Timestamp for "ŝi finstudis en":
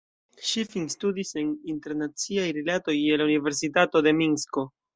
0.51-1.51